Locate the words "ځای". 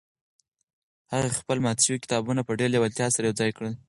3.41-3.51